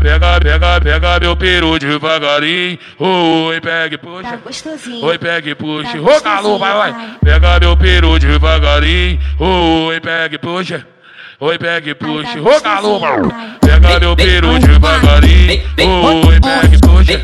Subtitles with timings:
[0.00, 2.78] Pega, pega, pega, pega meu peru devagarinho.
[2.98, 4.22] Oi, pega e puxa.
[4.22, 5.04] Tá gostosinho.
[5.04, 5.92] Oi, pega e puxa.
[5.92, 6.92] Tá Ô, calor, vai, vai.
[6.92, 9.18] gostosinho, Pega meu peru devagarinho.
[9.40, 10.86] Oi, pega e puxa.
[11.40, 12.32] Oi, pega e puxa.
[12.34, 13.22] tá Ô, gostosinho, vai.
[13.22, 13.56] vai.
[13.60, 15.62] Pega meu peru devagarinho.
[15.78, 17.20] Oi, pega e puxa.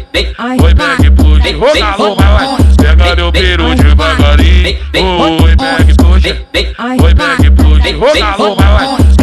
[0.62, 1.56] Oi, pega e puxa.
[1.98, 2.56] Ô, vai, vai.
[2.76, 4.78] Pega meu peru devagarinho.
[4.94, 6.36] Oi, pega e puxa.
[7.02, 8.34] Oi, pega e puxa.
[8.38, 9.13] Ô, calor,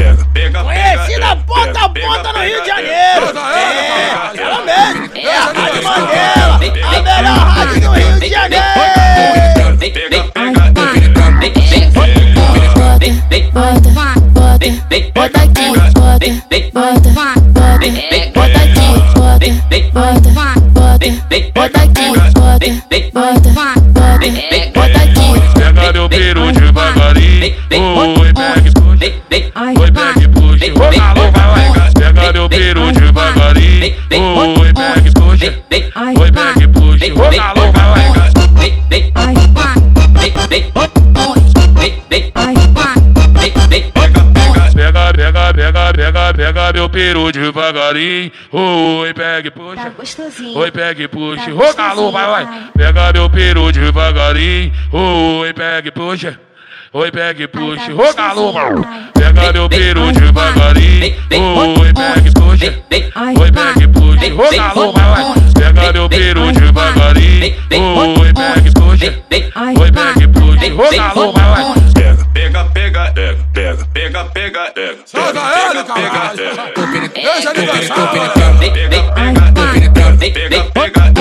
[14.92, 16.00] bota, bota aqui, bota,
[16.74, 17.80] bota, bota,
[18.34, 19.48] bota aqui, bota,
[19.94, 20.20] bota,
[20.72, 21.08] bota,
[21.56, 22.70] bota aqui, bota,
[23.14, 24.28] bota, bota,
[24.74, 25.28] bota aqui.
[25.56, 27.56] Pega meu peru devagarinho.
[27.72, 29.14] Oi, pega e puxa.
[29.56, 29.88] ai, Oi,
[30.22, 30.66] e puxa.
[30.74, 31.92] Ô, calor, vai, vai.
[31.94, 33.96] Pega meu peru devagarinho.
[34.12, 35.54] Oi, e puxa.
[35.96, 36.28] ai, Oi,
[36.62, 37.06] e puxa.
[37.14, 38.32] Ô, calor, vai, vai.
[46.42, 48.32] Pega, meu peru devagarinho.
[48.52, 49.90] Oi, pega e tá puxa.
[49.90, 50.58] gostosinho.
[50.58, 51.46] Oi, pega e puxa.
[51.46, 52.64] Tá Ô, calor, vai, vai.
[52.76, 54.74] Pega meu peru devagarinho.
[54.92, 56.40] Oi, pega e puxa.
[56.94, 57.94] Oi, pega e puxa.
[57.94, 58.74] Ô, calor, vai.
[59.14, 61.16] Pega meu peru devagarinho.
[61.32, 62.74] Oi, pega e puxa.
[63.40, 64.34] Oi, pega e puxa.
[64.34, 65.34] Ô, calor, vai, vai.
[65.54, 67.56] Pega meu peru devagarinho.
[67.72, 69.14] Oi, pega e puxa.
[69.80, 70.74] Oi, pega e puxa.
[70.74, 71.91] Ô, calor, vai, vai.
[74.26, 74.98] Pega, pega, pega, pega, pega, pega, pega.
[75.06, 76.38] Solta ele, caralho.
[77.14, 78.12] Deixa ele dançar.
[78.12, 81.12] Pega, pega, pega, pega, pega, pega,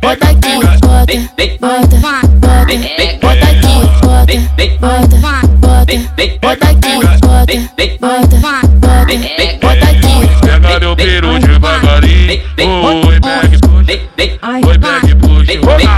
[0.00, 1.16] Bota, aqui, bota, bota, bota, bota aqui, bota,
[1.58, 1.96] bota,
[5.38, 5.96] bota,
[6.40, 7.56] bota aqui, bota,
[8.00, 8.26] bota,
[8.80, 9.14] bota,
[9.60, 10.14] bota aqui.
[10.40, 12.40] Pega meu peru devagarinho.
[12.58, 13.96] Oi, pega e puxa.
[14.42, 15.97] ai, Oi, pega e puxa.